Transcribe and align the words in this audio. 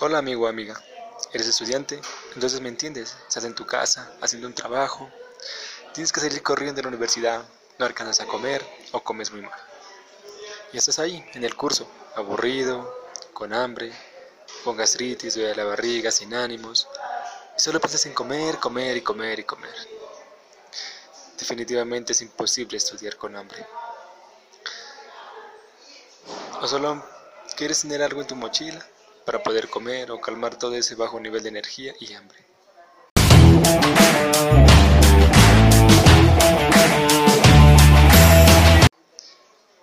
Hola 0.00 0.18
amigo 0.18 0.48
amiga, 0.48 0.74
¿eres 1.32 1.46
estudiante? 1.46 2.00
Entonces 2.34 2.60
me 2.60 2.68
entiendes, 2.68 3.16
estás 3.28 3.44
en 3.44 3.54
tu 3.54 3.64
casa, 3.64 4.10
haciendo 4.20 4.48
un 4.48 4.54
trabajo, 4.54 5.08
tienes 5.94 6.12
que 6.12 6.20
salir 6.20 6.42
corriendo 6.42 6.76
de 6.76 6.82
la 6.82 6.88
universidad, 6.88 7.44
no 7.78 7.86
alcanzas 7.86 8.20
a 8.20 8.26
comer 8.26 8.66
o 8.90 9.00
comes 9.00 9.30
muy 9.30 9.42
mal. 9.42 9.58
Y 10.72 10.78
estás 10.78 10.98
ahí, 10.98 11.24
en 11.34 11.44
el 11.44 11.54
curso, 11.54 11.88
aburrido, 12.16 12.92
con 13.32 13.52
hambre, 13.52 13.92
con 14.64 14.76
gastritis, 14.76 15.34
duele 15.36 15.54
la 15.54 15.64
barriga, 15.64 16.10
sin 16.10 16.34
ánimos, 16.34 16.88
y 17.56 17.60
solo 17.60 17.80
piensas 17.80 18.04
en 18.06 18.12
comer, 18.12 18.58
comer 18.58 18.96
y 18.96 19.02
comer 19.02 19.38
y 19.38 19.44
comer. 19.44 20.01
Definitivamente 21.42 22.12
es 22.12 22.22
imposible 22.22 22.76
estudiar 22.76 23.16
con 23.16 23.34
hambre. 23.34 23.66
O 26.60 26.68
solo 26.68 27.04
quieres 27.56 27.80
tener 27.80 28.00
algo 28.00 28.20
en 28.20 28.28
tu 28.28 28.36
mochila 28.36 28.80
para 29.26 29.42
poder 29.42 29.68
comer 29.68 30.12
o 30.12 30.20
calmar 30.20 30.56
todo 30.56 30.76
ese 30.76 30.94
bajo 30.94 31.18
nivel 31.18 31.42
de 31.42 31.48
energía 31.48 31.94
y 31.98 32.14
hambre. 32.14 32.46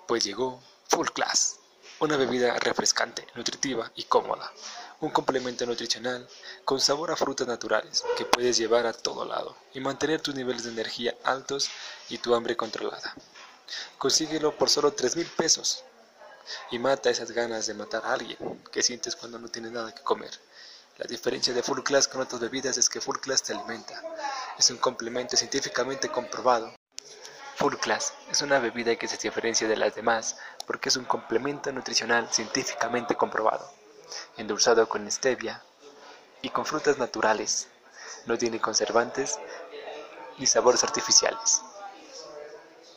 Pues 0.07 0.23
llegó 0.23 0.63
Full 0.87 1.09
Class, 1.09 1.58
una 1.99 2.15
bebida 2.15 2.57
refrescante, 2.59 3.27
nutritiva 3.35 3.91
y 3.95 4.03
cómoda, 4.03 4.51
un 5.01 5.09
complemento 5.09 5.65
nutricional 5.65 6.27
con 6.63 6.79
sabor 6.79 7.11
a 7.11 7.17
frutas 7.17 7.47
naturales 7.47 8.05
que 8.17 8.25
puedes 8.25 8.57
llevar 8.57 8.85
a 8.85 8.93
todo 8.93 9.25
lado 9.25 9.57
y 9.73 9.81
mantener 9.81 10.21
tus 10.21 10.33
niveles 10.33 10.63
de 10.63 10.71
energía 10.71 11.13
altos 11.23 11.69
y 12.09 12.17
tu 12.17 12.33
hambre 12.35 12.55
controlada. 12.55 13.13
Consíguelo 13.97 14.57
por 14.57 14.69
solo 14.69 14.93
3 14.93 15.17
mil 15.17 15.27
pesos 15.27 15.83
y 16.71 16.79
mata 16.79 17.09
esas 17.09 17.31
ganas 17.31 17.67
de 17.67 17.73
matar 17.73 18.05
a 18.05 18.13
alguien 18.13 18.37
que 18.71 18.81
sientes 18.81 19.15
cuando 19.15 19.37
no 19.37 19.49
tienes 19.49 19.71
nada 19.71 19.93
que 19.93 20.01
comer. 20.01 20.31
La 20.97 21.05
diferencia 21.05 21.53
de 21.53 21.63
Full 21.63 21.81
Class 21.81 22.07
con 22.07 22.21
otras 22.21 22.41
bebidas 22.41 22.77
es 22.77 22.89
que 22.89 23.01
Full 23.01 23.19
Class 23.19 23.43
te 23.43 23.53
alimenta. 23.53 24.01
Es 24.57 24.69
un 24.69 24.77
complemento 24.77 25.37
científicamente 25.37 26.09
comprobado. 26.09 26.73
Full 27.59 27.75
Class 27.75 28.13
es 28.31 28.41
una 28.41 28.57
bebida 28.59 28.95
que 28.95 29.09
se 29.09 29.17
diferencia 29.17 29.67
de 29.67 29.75
las 29.75 29.93
demás 29.93 30.37
porque 30.65 30.87
es 30.87 30.95
un 30.95 31.03
complemento 31.03 31.69
nutricional 31.73 32.29
científicamente 32.31 33.15
comprobado, 33.15 33.69
endulzado 34.37 34.87
con 34.87 35.11
stevia 35.11 35.61
y 36.41 36.51
con 36.51 36.65
frutas 36.65 36.97
naturales. 36.99 37.67
No 38.27 38.37
tiene 38.37 38.61
conservantes 38.61 39.39
ni 40.37 40.45
sabores 40.45 40.85
artificiales. 40.85 41.61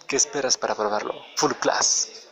¿Qué 0.06 0.14
esperas 0.14 0.56
para 0.56 0.77
probarlo? 0.77 1.12
Full 1.38 1.55
Class. 1.55 2.28